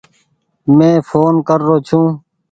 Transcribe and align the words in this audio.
مين 0.77 0.95
ڦون 1.07 1.33
ڪر 1.47 1.59
رو 1.67 1.75
ڇون۔ 1.87 2.07